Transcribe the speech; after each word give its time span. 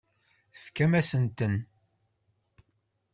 Tefkamt-asent-ten? 0.53 1.55